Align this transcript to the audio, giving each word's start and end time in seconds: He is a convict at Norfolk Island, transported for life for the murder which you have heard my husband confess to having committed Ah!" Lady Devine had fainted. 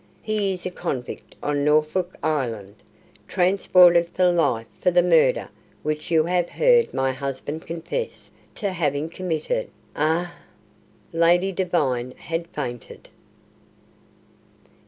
He 0.23 0.51
is 0.51 0.65
a 0.65 0.71
convict 0.71 1.35
at 1.43 1.57
Norfolk 1.57 2.15
Island, 2.23 2.73
transported 3.27 4.09
for 4.09 4.31
life 4.31 4.65
for 4.79 4.89
the 4.89 5.03
murder 5.03 5.49
which 5.83 6.09
you 6.09 6.23
have 6.23 6.49
heard 6.49 6.91
my 6.91 7.11
husband 7.11 7.67
confess 7.67 8.31
to 8.55 8.71
having 8.71 9.09
committed 9.09 9.69
Ah!" 9.95 10.33
Lady 11.13 11.51
Devine 11.51 12.15
had 12.17 12.47
fainted. 12.47 13.09